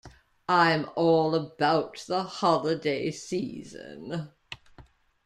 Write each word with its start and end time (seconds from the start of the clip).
I'm 0.49 0.89
all 0.95 1.35
about 1.35 2.05
the 2.07 2.23
holiday 2.23 3.11
season. 3.11 4.31